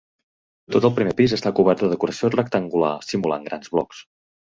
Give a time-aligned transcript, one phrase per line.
[0.75, 4.07] Tot el primer pis està cobert de decoració rectangular simulant grans blocs.